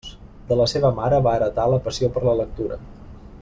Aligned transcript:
De 0.51 0.55
la 0.61 0.65
seva 0.71 0.91
mare 0.99 1.19
va 1.27 1.35
heretar 1.39 1.67
la 1.75 1.79
passió 1.89 2.11
per 2.17 2.27
la 2.29 2.37
lectura. 2.41 2.83